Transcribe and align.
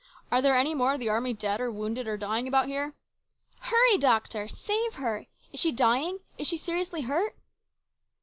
Are 0.31 0.41
there 0.41 0.57
any 0.57 0.73
more 0.73 0.93
of 0.93 0.99
the 0.99 1.09
army 1.09 1.31
dead 1.31 1.61
or 1.61 1.69
wounded 1.69 2.07
or 2.07 2.17
dying 2.17 2.47
about 2.47 2.65
here?"" 2.65 2.95
Hurry, 3.69 3.99
doctor! 3.99 4.47
Save 4.47 4.95
her! 4.95 5.27
Is 5.53 5.59
she 5.59 5.71
dying? 5.71 6.21
Is 6.39 6.47
she 6.47 6.57
seriously 6.57 7.01
hurt 7.01 7.35